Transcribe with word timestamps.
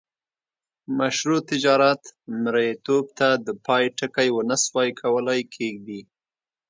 مشروع 0.97 1.41
تجارت 1.51 2.01
مریتوب 2.43 3.05
ته 3.17 3.27
د 3.45 3.47
پای 3.65 3.83
ټکی 3.97 4.27
ونه 4.31 4.55
سوای 4.65 4.89
کولای 5.01 5.39
کښيږدي. 5.51 6.01